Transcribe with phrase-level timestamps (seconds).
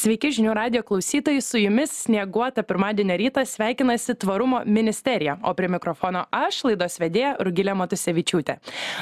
[0.00, 6.22] Sveiki žinių radio klausytojai, su jumis snieguota pirmadienio rytą sveikinasi Tvarumo ministerija, o prie mikrofono
[6.32, 8.54] aš, laidos vedėja Rugilė Matusevičiūtė.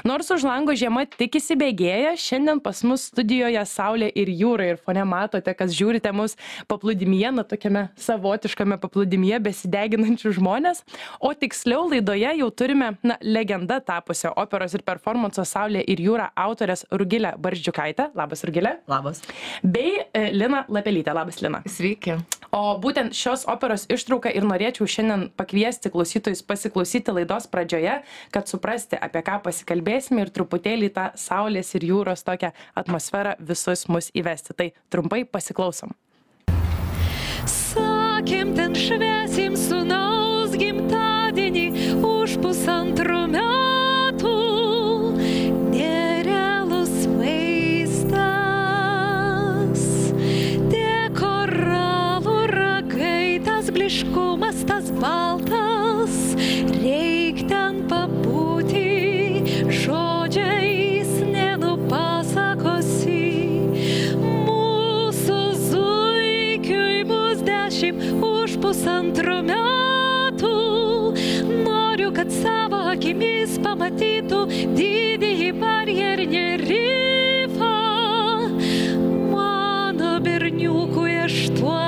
[0.09, 5.05] Nors už lango žiema tik įsibėgėja, šiandien pas mus studijoje Saulė ir jūra ir fone
[5.07, 6.35] matote, kas žiūrite mus
[6.67, 10.83] paplūdimyje, na tokiame savotiškame paplūdimyje besideginančių žmonės,
[11.23, 16.89] o tiksliau laidoje jau turime, na, legenda tapusio operos ir performanso Saulė ir jūra autorės
[16.91, 18.11] Rugilė Barždžiukaitė.
[18.19, 18.81] Labas, Rugilė.
[18.91, 19.23] Labas.
[19.63, 21.13] Bei e, Lina Lapelytė.
[21.13, 21.61] Labas, Lina.
[21.69, 22.17] Sveiki.
[22.55, 27.99] O būtent šios operos ištrauką ir norėčiau šiandien pakviesti klausytojus pasiklausyti laidos pradžioje,
[28.33, 34.09] kad suprasti, apie ką pasikalbėsime ir truputėlį tą saulės ir jūros tokią atmosferą visus mus
[34.17, 34.57] įvesti.
[34.57, 35.93] Tai trumpai pasiklausom.
[37.45, 41.69] Sakėm ten švesim sunaus gimtadienį
[42.01, 43.48] už pusantrų metų.
[55.01, 56.35] Baltas,
[56.83, 63.25] reik ten pabūti, žodžiais nenupasakosi.
[64.49, 70.55] Mūsų zuikiui bus dešimt už pusantrų metų.
[71.65, 74.45] Noriu, kad savo akimis pamatytų
[74.79, 77.75] didįjį barjerinį rifą.
[79.33, 81.88] Mano berniukui aštuoneri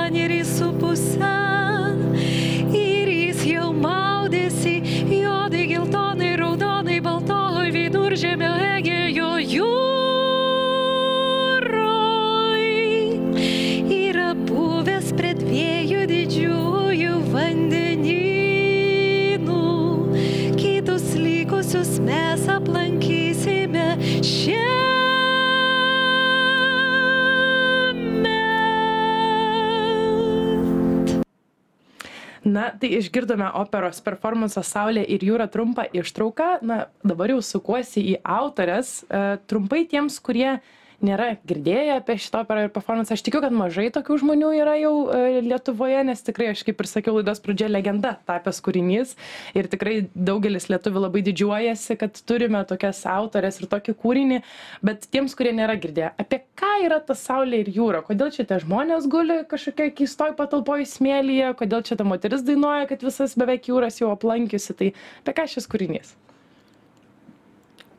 [32.51, 36.49] Na, tai išgirdome operos performanso Saulė ir jūra trumpą ištrauką.
[36.67, 39.01] Na, dabar jau sukuosi į autorės.
[39.05, 40.57] E, trumpai tiems, kurie
[41.05, 44.93] nėra girdėję apie šitą operą ir performansą, aš tikiu, kad mažai tokių žmonių yra jau
[45.11, 49.15] e, Lietuvoje, nes tikrai, aš kaip ir sakiau, laidos pradžioje legenda tapęs kūrinys.
[49.57, 54.41] Ir tikrai daugelis lietuvių labai didžiuojasi, kad turime tokias autorės ir tokį kūrinį.
[54.85, 58.03] Bet tiems, kurie nėra girdėję, apie ką yra ta Saulė ir jūra?
[58.05, 61.53] Kodėl čia tie žmonės guli kažkokia keistoj patalpoj smėlyje?
[61.59, 64.77] Kodėl čia ta moteris dainuoja, kad visas beveik jūras jau aplankiusi?
[64.77, 66.15] Tai apie ką šis kūrinys?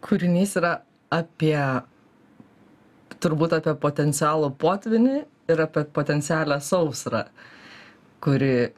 [0.02, 0.80] Kūrinys yra
[1.12, 1.56] apie,
[3.22, 5.16] turbūt apie potencialų potvinį
[5.52, 7.24] ir apie potencialią sausrą,
[8.22, 8.72] kuri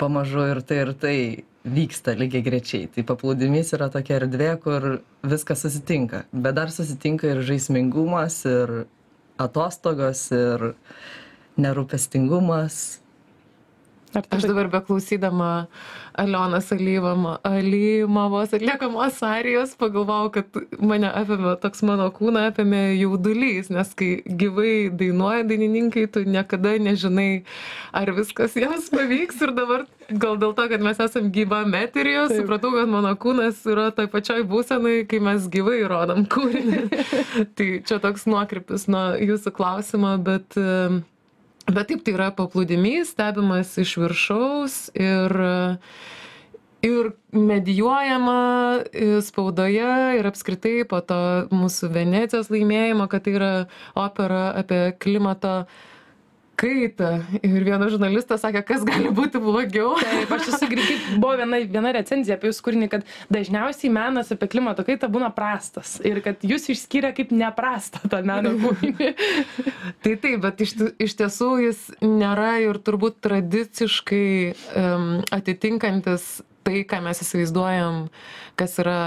[0.00, 1.18] pamažu ir tai ir tai
[1.66, 2.90] vyksta lygiai grečiai.
[2.92, 4.86] Tai paplūdimys yra tokia erdvė, kur
[5.26, 8.76] viskas susitinka, bet dar susitinka ir žaismingumas, ir
[9.42, 10.70] atostogos, ir
[11.60, 13.00] nerūpestingumas.
[14.30, 15.50] Aš dabar beklausydama
[16.16, 24.22] Alionas Alymovos atliekamos arijos pagalvojau, kad mane apėmė, toks mano kūną apėmė jaudulys, nes kai
[24.24, 27.44] gyvai dainuoja dainininkai, tu niekada nežinai,
[27.92, 32.44] ar viskas jiems pavyks ir dabar gal dėl to, kad mes esam gyvam eterijos, Taip.
[32.44, 36.86] supratau, kad mano kūnas yra toj pačioj būsenai, kai mes gyvai rodom kūrinį.
[37.58, 41.02] tai čia toks nuokrypis nuo jūsų klausimo, bet em,
[41.66, 45.32] Bet taip, tai yra paplūdimys, stebimas iš viršaus ir,
[46.86, 48.36] ir medijuojama
[48.86, 49.88] e, spaudoje
[50.20, 51.18] ir apskritai po to
[51.50, 53.50] mūsų Venecijos laimėjimo, kad tai yra
[53.98, 55.64] opera apie klimato
[56.58, 57.10] kaitą.
[57.44, 59.94] Ir vienas žurnalistas sakė, kas gali būti blogiau.
[60.00, 64.48] Taip, aš esu girdėjus, buvo viena, viena recenzija apie jūsų kūrinį, kad dažniausiai menas apie
[64.52, 69.12] klimato kaitą būna prastas ir kad jūs išskyrė kaip neprastą tą meno kūrinį.
[70.04, 74.28] Tai taip, bet iš, iš tiesų jis nėra ir turbūt tradiciškai
[74.78, 76.36] um, atitinkantis
[76.66, 78.06] tai, ką mes įsivaizduojam,
[78.58, 79.00] kas yra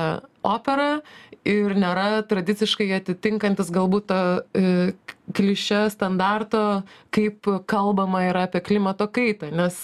[0.45, 0.99] opera
[1.47, 4.19] ir nėra tradiciškai atitinkantis galbūt tą
[4.57, 4.91] e,
[5.35, 6.81] klišę standarto,
[7.15, 9.77] kaip kalbama yra apie klimato kaitą, nes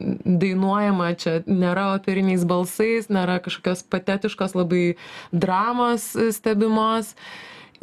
[0.00, 4.84] dainuojama čia nėra operiniais balsais, nėra kažkokios patetiškos labai
[5.32, 7.14] dramos e, stebimos.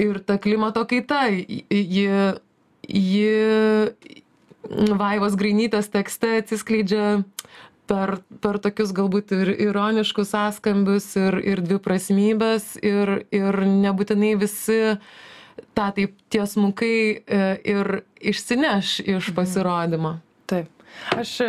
[0.01, 2.33] Ir ta klimato kaita, ji-
[2.89, 3.29] ji
[4.97, 7.24] Vaivos Grainytės tekste atsiskleidžia
[7.89, 14.80] per, per tokius galbūt ir ironiškus sąskambius ir, ir dviprasmybės ir, ir nebūtinai visi
[15.77, 17.41] tą taip tiesmukai e,
[17.75, 17.91] ir
[18.33, 20.18] išsineš iš pasirodymo.
[20.50, 20.69] Taip.
[21.13, 21.48] Aš e,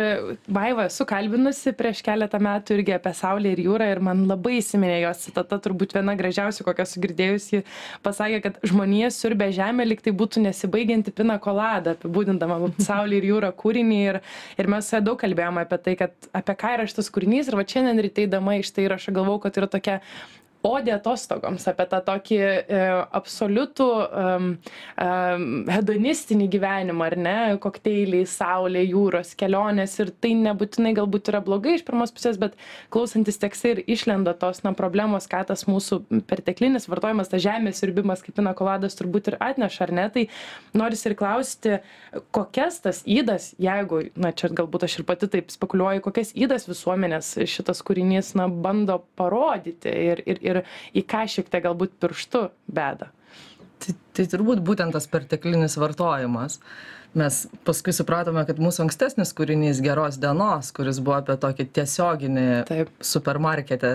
[0.51, 4.99] Vaivą esu kalbinusi prieš keletą metų irgi apie Saulę ir jūrą ir man labai įsiminė
[5.03, 7.63] jos citata, turbūt viena gražiausių, kokią esu girdėjusi.
[8.05, 13.51] Pasakė, kad žmonija siurbė žemę, lyg tai būtų nesibaigianti pina kolada, apibūdindama Saulę ir jūrą
[13.57, 13.99] kūrinį.
[14.05, 14.21] Ir,
[14.61, 17.51] ir mes daug kalbėjome apie tai, kad apie ką yra šitas kūrinys.
[17.51, 20.01] Ir va šiandien ryte įdama iš tai įrašą galvau, kad yra tokia
[20.65, 22.79] odė atostogoms, apie tą tokį e,
[23.19, 24.47] absoliutų um,
[25.69, 31.85] hedonistinį gyvenimą, ar ne, kokteiliai, saulė, jūros, kelionės ir tai nebūtinai galbūt yra blogai iš
[31.87, 32.57] pirmos pusės, bet
[32.93, 38.25] klausantis tekstai ir išlenda tos na, problemos, ką tas mūsų perteklinis vartojimas, tas žemės irbimas
[38.25, 40.25] kaip pinakoladas turbūt ir atneša, ar ne, tai
[40.77, 41.79] noris ir klausti,
[42.35, 47.35] kokias tas įdas, jeigu, na čia galbūt aš ir pati taip spekuliuoju, kokias įdas visuomenės
[47.49, 50.63] šitas kūrinys na, bando parodyti ir, ir, ir ir
[50.95, 53.11] į ką šiek tiek galbūt pirštu beda.
[53.83, 56.61] Tai, tai turbūt būtent tas perteklinis vartojimas.
[57.15, 62.89] Mes paskui supratome, kad mūsų ankstesnis kūrinys Geros dienos, kuris buvo apie tokį tiesioginį Taip.
[62.99, 63.91] supermarkete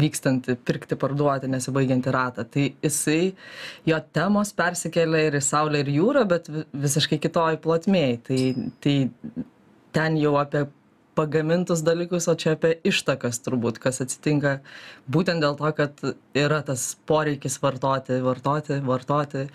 [0.00, 3.34] vykstantį pirkti, parduoti, nesibaigiantį ratą, tai jisai,
[3.84, 8.16] jo temos persikėlė ir į Saulę ir jūrą, bet visiškai kitoj plotmėj.
[8.30, 8.40] Tai,
[8.80, 8.96] tai
[9.92, 10.64] ten jau apie
[11.16, 14.58] pagamintus dalykus, o čia apie ištakas turbūt, kas atsitinka
[15.12, 16.04] būtent dėl to, kad
[16.36, 19.46] yra tas poreikis vartoti, vartoti, vartoti.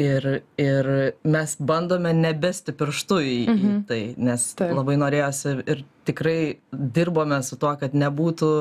[0.00, 0.24] Ir,
[0.56, 0.86] ir
[1.28, 3.72] mes bandome nebesti pirštų į, mhm.
[3.72, 4.72] į tai, nes Taip.
[4.78, 6.38] labai norėjosi ir tikrai
[6.72, 8.52] dirbome su tuo, kad nebūtų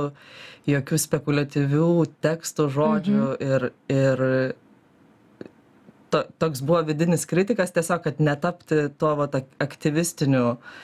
[0.68, 1.92] jokių spekuliatyvių
[2.26, 3.54] tekstų, žodžių mhm.
[3.54, 4.26] ir, ir
[6.12, 9.30] to, toks buvo vidinis kritikas tiesiog, kad netapti tuo va,
[9.64, 10.82] aktyvistiniu uh,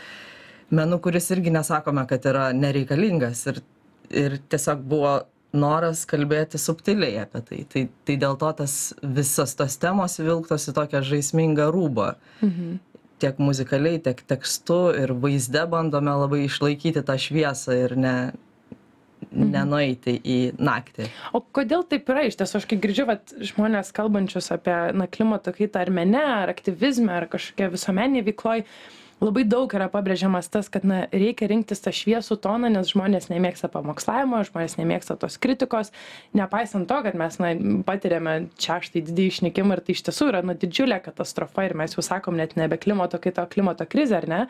[0.69, 3.61] menu kuris irgi nesakome kad yra nereikalingas ir
[4.09, 5.13] ir tiesiog buvo
[5.55, 10.75] noras kalbėti subtiliai apie tai tai tai dėl to tas visos tos temos įvilktos į
[10.79, 12.09] tokią žaismingą rūbą
[12.41, 12.79] mhm.
[13.23, 19.47] tiek muzikaliai tiek tekstu ir vaizde bandome labai išlaikyti tą šviesą ir ne mhm.
[19.53, 21.07] nenueiti į naktį.
[21.31, 22.27] O kodėl taip yra?
[22.27, 26.51] Iš tiesų, aš kai girdžiu vat, žmonės kalbančius apie na, klimato kaitą ar mene, ar
[26.51, 31.81] aktyvizmą, ar kažkokią visuomenį veikloj, uh, labai daug yra pabrėžiamas tas kad na reikia rinktis
[31.83, 35.91] tą šviesų toną nes žmonės nemėgsta pamokslavimo žmonės nemėgsta tos kritikos.
[36.35, 37.53] Nepaisant to kad mes na
[37.87, 42.03] patiriame šeštąjį didįjį išnykimą ir tai iš tiesų yra na didžiulė katastrofa ir mes jau
[42.05, 44.41] sakom net nebe klimato kaita o klimato krizė ar ne?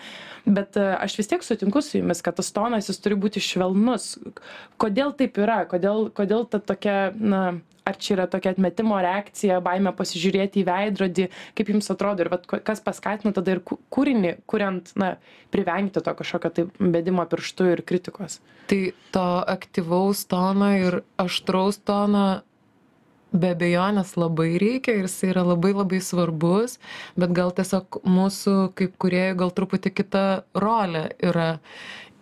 [0.46, 4.16] Bet e, aš vis tiek sutinku su jumis kad tas tonas jis turi būti švelnus.
[4.82, 5.64] Kodėl taip yra?
[5.70, 7.46] Kodėl kodėl ta tokia na
[7.86, 11.28] ar čia yra tokia atmetimo reakcija baimė pasižiūrėti į veidrodį
[11.58, 15.16] kaip jums atrodo ir vat kas paskatino tada ir kūrinį kuriant na
[15.54, 18.42] privengti to kažkokio tai bedimo pirštu ir kritikos
[18.72, 18.82] tai
[19.16, 22.26] to aktyvaus tono ir aštraus tono
[23.36, 26.78] be abejonės labai reikia ir jisai yra labai labai svarbus,
[27.20, 30.24] bet gal tiesiog mūsų kaip kuriejų gal truputį kita
[30.56, 31.50] rolė yra.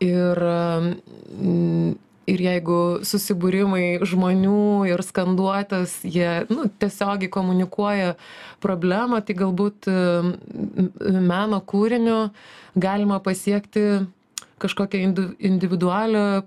[0.04, 1.94] Ir mm,
[2.30, 8.16] ir jeigu susibūrimai žmonių ir skanduotės jie nu tiesiogiai komunikuoja
[8.64, 9.90] problemą tai galbūt
[11.32, 12.20] meno kūriniu
[12.80, 14.06] galima pasiekti
[14.64, 15.04] kažkokią
[15.40, 16.44] individualią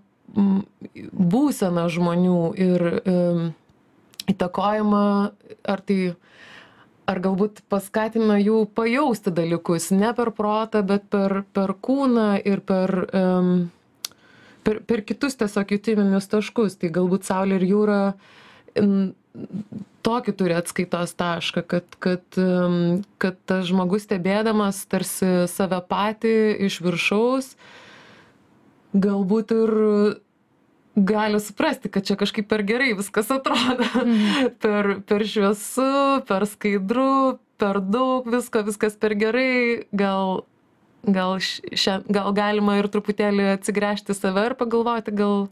[1.36, 2.86] būseną žmonių ir
[4.32, 5.04] įtakojimą
[5.66, 6.00] ar tai
[7.06, 12.92] ar galbūt paskatina jų pajausti dalykus ne per protą bet per per kūną ir per
[13.14, 13.52] um,
[14.66, 16.78] per, per kitus tiesiog jutiminius taškus.
[16.80, 18.00] Tai galbūt Saulė ir jūra
[20.06, 22.38] tokį turi atskaitos tašką, kad, kad,
[23.22, 26.36] kad tas žmogus stebėdamas tarsi save patį
[26.68, 27.50] iš viršaus,
[28.96, 29.74] galbūt ir
[30.96, 33.84] gali suprasti, kad čia kažkaip per gerai viskas atrodo.
[34.00, 34.52] Mhm.
[34.62, 40.44] per, per šviesu, per skaidru, per daug visko, viskas per gerai, gal
[41.06, 45.46] gal šia gal galima ir truputėlį atsigręžti save ir pagalvoti gal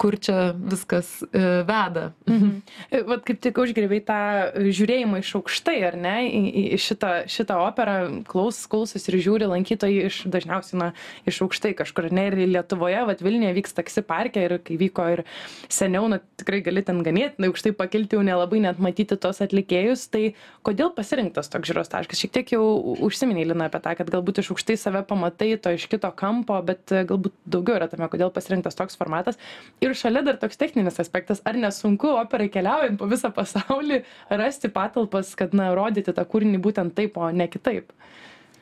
[0.00, 2.10] kur čia viskas e, veda.
[2.28, 2.50] Mhm.
[2.90, 4.18] E, vat kaip tik užgriebei tą
[4.56, 6.42] žiūrėjimą iš aukštai, ar ne, į,
[6.76, 7.96] į šitą, šitą operą
[8.28, 10.88] klaus, klausus ir žiūri lankytojai iš dažniausiai, na,
[11.28, 15.24] iš aukštai kažkur, ne, ir Lietuvoje, vat Vilniuje vyks taksi parke ir kai vyko ir
[15.72, 20.32] seniau, na, tikrai gali ten ganėtinai aukštai pakilti, jau nelabai net matyti tos atlikėjus, tai
[20.66, 22.22] kodėl pasirinktas toks žiūros taškas?
[22.22, 22.64] Šiek tiek jau
[23.06, 26.90] užsiminiai, Lina, apie tą, kad galbūt iš aukštai save pamatai to iš kito kampo, bet
[26.90, 29.40] galbūt daugiau yra tame, kodėl pasirinktas toks formatas.
[29.82, 35.34] Ir šalia dar toks techninis aspektas ar nesunku operai keliaujant po visą pasaulį rasti patalpas
[35.38, 37.90] kad na rodyti tą kūrinį būtent taip o ne kitaip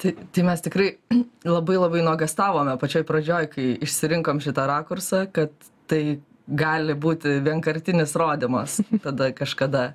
[0.01, 0.89] Tai, tai mes tikrai
[1.57, 5.53] labai labai nuogastavome pačioj pradžioj, kai išsirinkom šitą rakursą, kad
[5.91, 9.91] tai gali būti vienkartinis rodimas tada kažkada.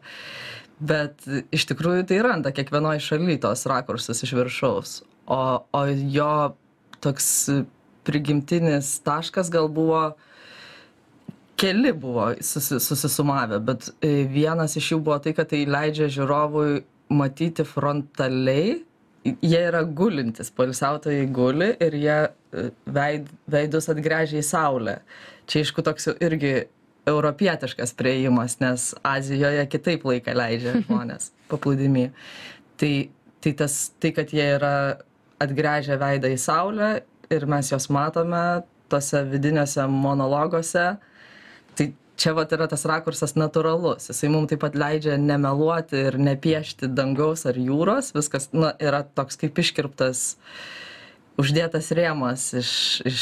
[0.75, 1.23] Bet
[1.55, 4.95] iš tikrųjų tai randa kiekvienoje šalyje tos rakursus iš viršaus.
[5.25, 5.41] o,
[5.73, 6.53] o jo
[7.01, 7.49] toks
[8.05, 10.11] prigimtinis taškas gal buvo
[11.57, 16.83] keli buvo susi, susisumavę, bet e, vienas iš jų buvo tai, kad tai leidžia žiūrovui
[17.15, 18.79] matyti frontaliai,
[19.25, 24.99] jie yra gulintis, poilsiautojai guli ir jie e, veid, veidus atgręžia į saulę.
[25.49, 26.55] Čia aišku toks jau irgi
[27.09, 32.09] europietiškas prieimas, nes Azijoje kitaip laiką leidžia žmonės paplūdimi.
[32.81, 32.93] Tai,
[33.41, 34.75] tai tas, tai, kad jie yra
[35.41, 36.95] atgręžę veidą į saulę
[37.33, 40.95] ir mes juos matome tose vidiniuose monologuose,
[42.17, 44.09] čia vat yra tas rakursas natūralus.
[44.11, 48.13] Jisai mum taip pat leidžia nemeluoti ir nepiešti dangaus ar jūros.
[48.15, 50.25] Viskas na yra toks kaip iškirptas
[51.41, 52.71] uždėtas rėmas iš
[53.05, 53.21] iš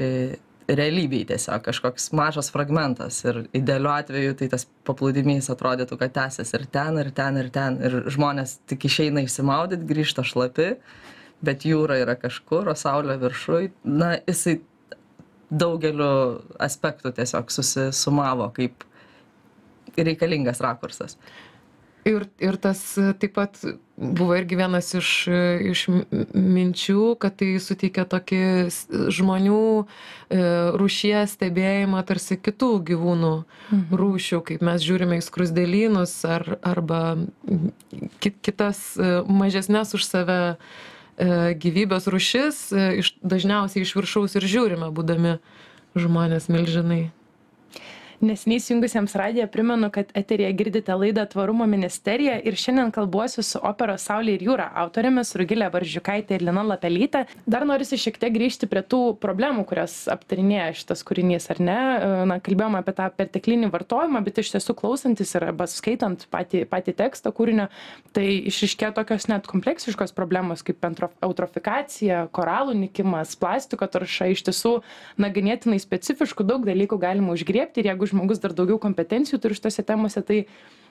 [0.00, 0.08] e,
[0.64, 3.20] realybėj tiesiog kažkoks mažas fragmentas.
[3.28, 7.80] Ir idealiu atveju tai tas paplūdimys atrodytų kad tęsias ir ten ir ten ir ten.
[7.84, 10.72] Ir žmonės tik išeina išsimaudyt grįžta šlapi
[11.44, 13.70] bet jūra yra kažkur o saulė viršuj.
[13.84, 14.58] Na jisai
[15.60, 18.84] daugeliu aspektų tiesiog susisumavo kaip
[19.96, 21.18] reikalingas rakursas.
[22.04, 22.80] Ir, ir tas
[23.20, 23.56] taip pat
[23.96, 25.10] buvo irgi vienas iš,
[25.72, 28.40] iš minčių, kad tai suteikia tokį
[29.14, 29.84] žmonių e,
[30.76, 34.00] rūšies stebėjimą tarsi kitų gyvūnų mhm.
[34.02, 37.00] rūšių, kaip mes žiūrime į skrusdėlynus ar, arba
[38.20, 44.90] kitas e, mažesnės už save E, gyvybės rūšis e, iš, dažniausiai iš viršaus ir žiūrime,
[44.94, 45.36] būdami
[45.94, 47.12] žmonės milžinai.
[48.24, 54.06] Nesiniai įjungusiems radiją primenu, kad eterija girdite laidą Tvarumo ministerija ir šiandien kalbuosiu su operos
[54.08, 57.26] Saulė ir jūra autorėmis Rugilė Varžiukaitė ir Lina Lapelytė.
[57.44, 61.76] Dar norisi šiek tiek grįžti prie tų problemų, kurias aptarinėja šitas kūrinys, ar ne?
[62.30, 66.96] Na, kalbėjome apie tą perteklinį vartojimą, bet iš tiesų klausantis ir arba skaitant patį, patį
[67.02, 67.68] tekstą kūrinio,
[68.16, 74.74] tai išiškė tokios net kompleksiškos problemos kaip eutrofikacija, koralų nikimas, plastiko tarša, iš tiesų,
[75.20, 79.84] na, ganėtinai specifiškų daug dalykų galima užgriepti ir jeigu žmogus dar daugiau kompetencijų turi šitose
[79.86, 80.44] temose, tai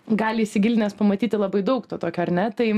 [0.08, 2.50] gali įsigilinęs pamatyti labai daug to tokio, ar ne?
[2.54, 2.70] Tai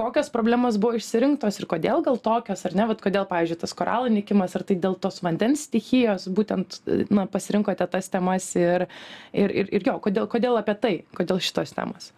[0.00, 4.12] kokios problemos buvo išsirinktos ir kodėl gal tokios, ar ne, Vat kodėl, pavyzdžiui, tas koralų
[4.14, 8.86] nikimas, ar tai dėl tos vandens stichijos, būtent, na, pasirinkote tas temas ir,
[9.32, 12.12] ir, ir, ir jo, kodėl, kodėl apie tai, kodėl šitos temos?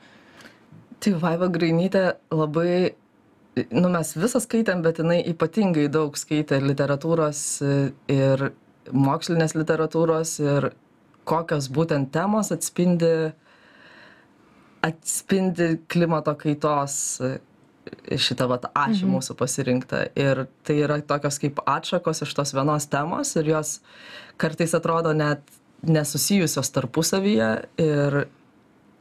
[1.03, 2.95] Tai Vaiva Grainytė labai,
[3.75, 7.43] nu mes visą skaitėm, bet jinai ypatingai daug skaitė literatūros
[8.13, 8.53] ir
[8.91, 10.73] mokslinės literatūros ir
[11.29, 13.33] kokios būtent temos atspindi,
[14.83, 17.33] atspindi klimato kaitos e,
[18.19, 19.15] šitą vat ašį mhm.
[19.17, 20.05] mūsų pasirinktą.
[20.19, 23.77] Ir tai yra tokios kaip atšakos iš tos vienos temos ir jos
[24.41, 25.43] kartais atrodo net
[25.83, 27.51] nesusijusios tarpusavyje
[27.83, 28.19] ir,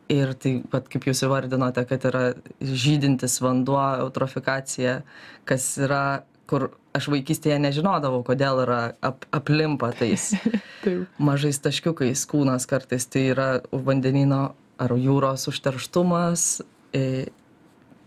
[0.10, 2.24] ir tai, vat, kaip jūs įvardinote, kad yra
[2.62, 5.02] žydintis vanduo, eutrofikacija,
[5.46, 6.04] kas yra
[6.50, 10.32] kur aš vaikystėje nežinodavau, kodėl yra ap, aplimpa tais
[11.30, 13.08] mažais taškiukais kūnas kartais.
[13.12, 14.44] Tai yra vandenino
[14.82, 16.48] ar jūros užterštumas,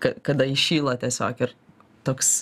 [0.01, 1.55] kada išyla tiesiog ir
[2.05, 2.35] toks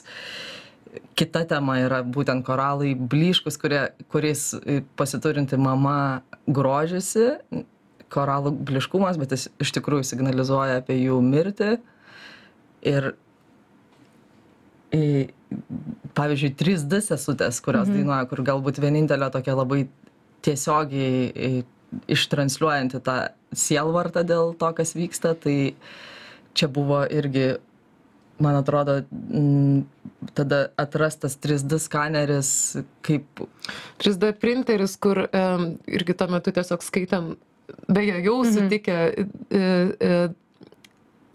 [1.16, 4.50] kita tema yra būtent koralai blyškus, kurie, kuriais
[4.99, 7.28] pasiturinti mama grožisi,
[8.12, 11.70] koralų bliškumas, bet jis iš tikrųjų signalizuoja apie jų mirtį.
[12.88, 13.12] Ir
[16.23, 17.99] pavyzdžiui, 3D sesutės, kurios mhm.
[17.99, 19.85] dainuoja, kur galbūt vienintelė tokia labai
[20.43, 21.62] tiesiogiai
[22.11, 23.19] ištransliuojanti tą
[23.52, 25.75] sielvartą dėl to, kas vyksta, tai
[26.57, 27.59] čia buvo irgi,
[28.43, 29.02] man atrodo,
[30.37, 32.52] tada atrastas 3D skaneris
[33.07, 33.45] kaip.
[34.02, 37.35] 3D printeris, kur um, irgi tuo metu tiesiog skaitam,
[37.88, 38.55] beje, jau mhm.
[38.57, 39.26] sutikę e,
[39.61, 40.17] e,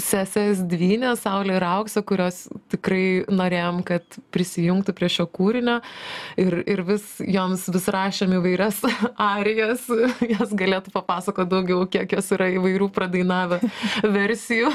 [0.01, 5.79] sesės dvynės saulė ir auksė kurios tikrai norėjom kad prisijungtų prie šio kūrinio.
[6.39, 8.81] Ir ir vis joms vis rašėm įvairias
[9.29, 9.87] arijas
[10.21, 13.59] jos galėtų papasakot daugiau kiek jos yra įvairių pradainavę
[14.17, 14.71] versijų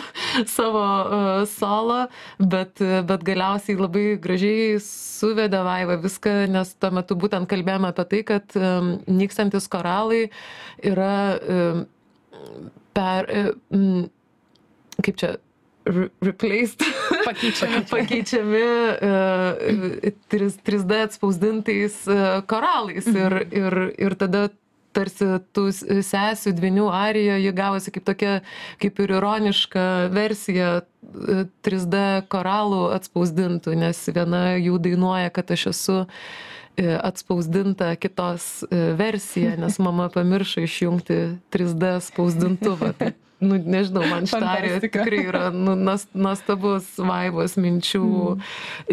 [0.51, 2.07] savo uh, solo.
[2.39, 8.23] Bet bet galiausiai labai gražiai suvedė vaiva viską nes tuo metu būtent kalbėjome apie tai
[8.33, 10.25] kad um, nykstantys koralai
[10.83, 11.87] yra um,
[12.93, 13.31] per
[15.01, 15.37] kaip čia
[15.85, 16.83] re replaced,
[17.25, 18.65] pakeičiami, pakeičiami
[19.03, 23.07] uh, 3, 3D atspausdintais uh, koralais.
[23.07, 23.17] Mhm.
[23.17, 24.49] Ir, ir, ir tada
[24.93, 25.25] tarsi
[25.57, 25.71] tų
[26.05, 28.33] sesių dvinių arija, ji gavosi kaip tokia,
[28.83, 30.83] kaip ir ironiška versija
[31.65, 35.97] 3D e, koralų atspausdintų, nes viena jų dainuoja, kad aš esu
[36.77, 41.19] atspausdinta kitos versija, nes mama pamiršo išjungti
[41.53, 42.93] 3D spausdintuvą.
[43.01, 45.03] Tai nu, nežinau, man Fantastika.
[45.03, 48.05] tikrai yra nu, nuos- nuostabus vaivos minčių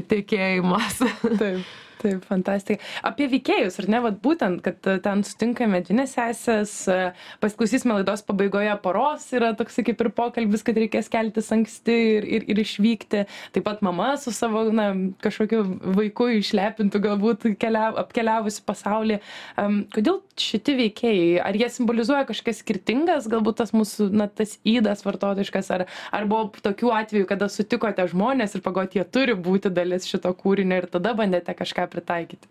[0.10, 1.00] tekėjimas.
[1.39, 1.63] Taip.
[2.00, 2.79] Taip, fantastika.
[3.03, 7.10] Apie veikėjus, ar ne, vat būtent, kad e, ten sutinkame dvi sesės, e,
[7.44, 12.46] pasiklausysime laidos pabaigoje poros, yra toks kaip ir pokalbis, kad reikės keltis anksti ir, ir,
[12.53, 13.25] ir išvykti.
[13.51, 14.94] Taip pat mama su savo, na,
[15.25, 15.65] kažkokiu
[15.98, 19.20] vaiku išlepintų, galbūt kelia, apkeliavusi pasaulį.
[19.60, 25.03] Um, kodėl šitie veikėjai, ar jie simbolizuoja kažkas skirtingas, galbūt tas mūsų, na, tas įdas
[25.03, 30.08] vartotojiškas, ar, ar buvo tokių atvejų, kada sutikote žmonės ir pagot, jie turi būti dalis
[30.08, 32.50] šito kūrinio ir tada bandėte kažką pritaikyti.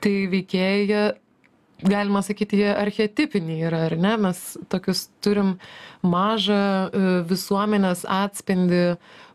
[0.00, 1.00] Tai veikėjai,
[1.84, 4.14] galima sakyti, jie archetipiniai yra, ar ne?
[4.28, 4.40] Mes
[4.72, 5.56] tokius turim
[6.06, 8.84] mažą e, visuomenės atspindį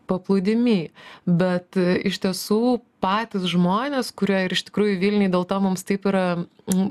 [0.06, 0.90] paplūdimy,
[1.26, 6.06] bet e, iš tiesų patys žmonės, kurie ir iš tikrųjų Vilniui dėl to mums taip
[6.10, 6.26] yra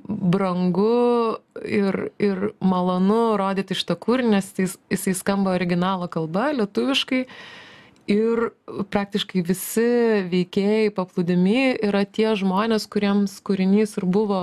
[0.07, 7.25] brangu ir, ir malonu rodyti šitą kūrinį, nes jis, jisai skamba originalo kalba, lietuviškai.
[8.11, 8.51] Ir
[8.93, 9.85] praktiškai visi
[10.29, 14.41] veikėjai paplūdimi yra tie žmonės, kuriems kūrinys ir buvo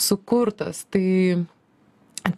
[0.00, 0.86] sukurtas.
[0.88, 1.44] Tai,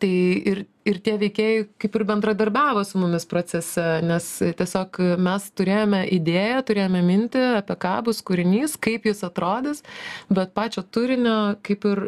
[0.03, 0.11] tai
[0.51, 4.27] ir, ir tie veikėjai kaip ir bendradarbiavo su mumis procese, nes
[4.59, 9.87] tiesiog mes turėjome idėją, turėjome mintį, apie ką bus kūrinys, kaip jis atrodys,
[10.27, 12.05] bet pačio turinio kaip ir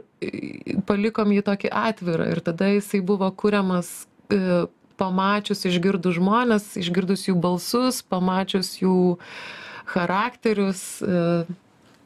[0.91, 3.95] palikom jį tokį atvirą ir tada jisai buvo kuriamas
[4.27, 4.67] e,
[5.01, 9.01] pamačius, išgirdus žmonės, išgirdus jų balsus, pamačius jų
[9.91, 10.85] charakterius.
[11.03, 11.25] e,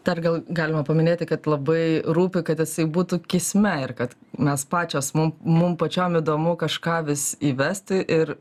[0.05, 5.15] Dar gal galima paminėti, kad labai rūpi, kad jisai būtų kisme ir kad mes pačios,
[5.17, 8.35] mum, mum pačiom įdomu kažką vis įvesti ir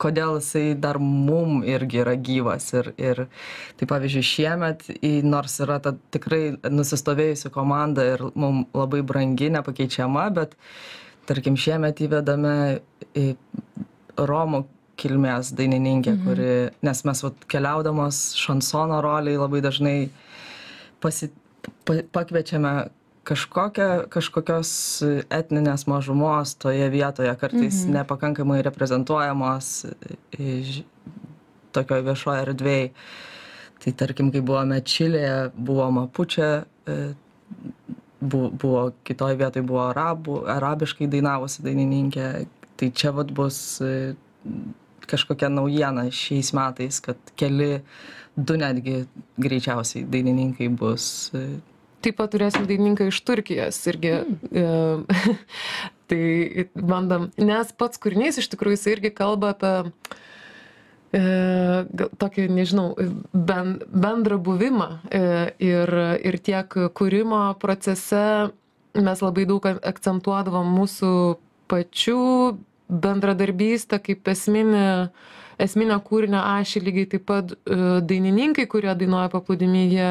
[0.00, 2.68] kodėl jisai dar mum irgi yra gyvas.
[2.76, 3.22] Ir, ir
[3.76, 4.86] tai pavyzdžiui, šiemet,
[5.24, 10.56] nors yra ta tikrai nusistovėjusi komanda ir mum labai brangi, nepakeičiama, bet
[11.28, 12.56] tarkim šiemet įvedame
[14.16, 14.62] Romų
[14.96, 16.22] kilmės dainininkė, mhm.
[16.24, 16.52] kuri,
[16.86, 19.96] nes mes vat, keliaudamos šansono roliai labai dažnai
[21.04, 21.28] pasi,
[21.84, 22.88] pa, pakviečiame
[23.26, 24.70] kažkokią, kažkokios
[25.34, 27.98] etninės mažumos toje vietoje, kartais mhm.
[28.00, 29.72] nepakankamai reprezentuojamos
[31.76, 32.90] tokioje viešoje erdvėje.
[33.76, 36.94] Tai tarkim, kai buvome Čilėje, buvo Mapučia, e,
[38.20, 42.46] bu- buvo kitoje vietoje buvo arabų, arabiškai dainavusi dainininkė.
[42.76, 44.14] Tai čia vat bus e,
[45.08, 47.80] kažkokia naujiena šiais metais, kad keli,
[48.36, 49.06] du netgi
[49.40, 51.30] greičiausiai dainininkai bus.
[51.34, 51.46] e,
[52.04, 54.12] Taip pat turėsim dainininką iš Turkijos irgi.
[54.52, 55.06] Mm.
[56.10, 60.14] tai bandom, nes pats kūrinys iš tikrųjų jis irgi kalba apie e,
[61.16, 62.90] tokį, nežinau,
[63.32, 65.20] ben, bendrą buvimą e,
[65.62, 65.92] ir,
[66.26, 68.52] ir tiek kūrimo procese
[68.96, 71.12] mes labai daug ak- akcentuodavom mūsų
[71.70, 72.20] pačių
[72.88, 74.84] bendradarbystę kaip esminį,
[75.62, 80.10] esminę kūrinio ašį, lygiai taip pat e, dainininkai, kurie dainuoja paplūdimį, jie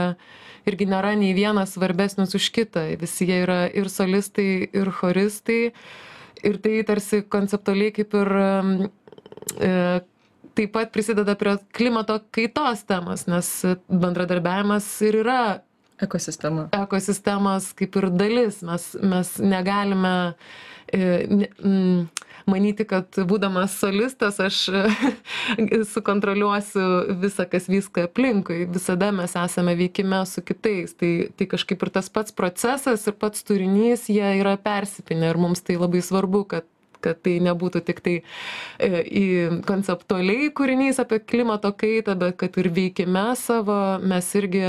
[0.70, 2.88] irgi nėra nei vienas svarbesnis už kitą.
[3.00, 5.62] Visi jie yra ir solistai, ir choristai.
[6.46, 9.72] Ir tai tarsi konceptualiai kaip ir e,
[10.56, 13.52] taip pat prisideda prie klimato kaitos temos, nes
[13.90, 15.40] bendradarbiavimas ir yra
[16.02, 16.68] Ekosistema.
[16.76, 18.60] ekosistemos kaip ir dalis.
[18.68, 20.34] Mes, mes negalime
[20.92, 21.24] e,
[21.64, 22.02] mm,
[22.52, 24.60] manyti, kad būdamas solistas aš
[25.94, 28.66] sukontroliuosiu visą, kas viską aplinkui.
[28.72, 30.98] Visada mes esame veikime su kitais.
[31.00, 35.64] Tai, tai kažkaip ir tas pats procesas ir pats turinys, jie yra persipinę ir mums
[35.64, 36.68] tai labai svarbu, kad
[37.06, 39.26] kad tai nebūtų tik tai e, į
[39.68, 44.66] konceptualiai kūrinys apie klimato kaitą, bet kad ir veikime savo mes irgi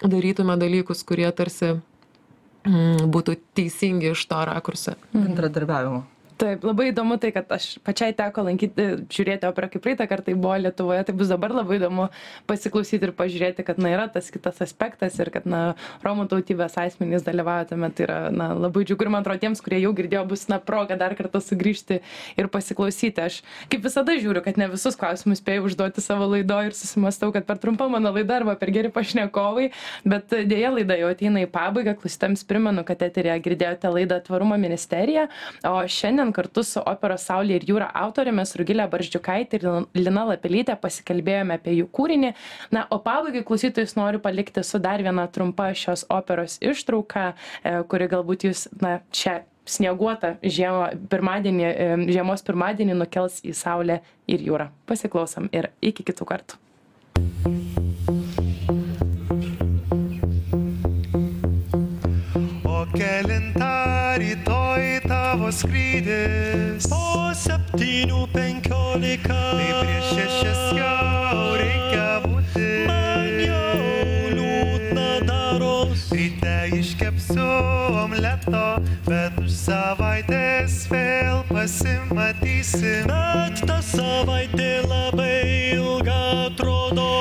[0.00, 4.96] darytume dalykus, kurie tarsi mm, būtų teisingi iš to rakurso.
[5.12, 6.04] Bendradarbiavimo.
[6.40, 10.54] Taip, labai įdomu tai, kad aš pačiai teko lankyti, žiūrėti operą kaip praeitą kartą buvo
[10.56, 12.06] Lietuvoje, tai bus dabar labai įdomu
[12.48, 17.26] pasiklausyti ir pažiūrėti, kad na, yra tas kitas aspektas ir kad na, Romų tautybės asmenys
[17.26, 20.46] dalyvauja tame, tai yra na, labai džiugu ir man atrodo tiems, kurie jau girdėjo, bus
[20.48, 22.00] na, proga dar kartą sugrįžti
[22.40, 23.26] ir pasiklausyti.
[23.26, 27.44] Aš kaip visada žiūriu, kad ne visus klausimus spėjau užduoti savo laido ir susimastau, kad
[27.50, 29.68] per trumpą mano laidą arba per geri pašnekovai,
[30.08, 35.28] bet dėja laida jau ateina į pabaigą, klausytams primenu, kad eterėje girdėjote laidą Tvarumo ministerija,
[35.68, 40.76] o šiandien šiandien kartu su operos Saulė ir jūra autorėmis Rugilė Barždžiukaitė ir Lina Lapelytė
[40.80, 42.34] pasikalbėjome apie jų kūrinį.
[42.72, 48.08] Na, o pabaigai klausytojus noriu palikti su dar viena trumpa šios operos ištrauka, e, kuri
[48.08, 54.70] galbūt jūs, na, šią snieguotą žiemą, pirmadienį, e, žiemos pirmadienį nukels į Saulę ir jūrą.
[54.86, 56.58] Pasiklausom ir iki kitų kartų.
[62.90, 66.88] Kelintą rytoj tavo skrydis.
[66.90, 69.36] Po septynių penkiolika.
[69.54, 72.66] Tai prieš šešias jau reikia būti.
[72.88, 73.84] Man jau
[74.38, 76.08] liūdna daros.
[76.14, 77.46] Ryte iškepsiu
[78.02, 78.66] omleto,
[79.06, 83.06] bet už savaitės vėl pasimatysim.
[83.10, 85.38] Bet ta savaitė labai
[85.76, 87.19] ilga atrodo.